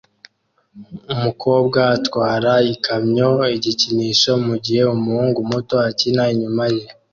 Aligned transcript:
Umukobwa 1.13 1.79
atwara 1.97 2.51
ikamyo 2.73 3.29
igikinisho 3.55 4.31
mugihe 4.45 4.81
umuhungu 4.95 5.39
muto 5.49 5.75
akina 5.89 6.23
inyuma 6.33 6.65
ye 6.75 6.85